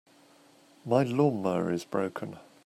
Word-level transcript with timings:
My 0.83 1.03
lawn-mower 1.03 1.71
is 1.71 1.85
broken. 1.85 2.39